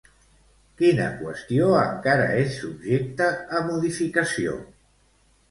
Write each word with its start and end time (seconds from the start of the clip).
Quina 0.81 1.09
qüestió 1.19 1.67
encara 1.81 2.25
és 2.45 2.57
subjecte 2.63 3.29
a 3.59 3.63
modificació? 3.69 4.59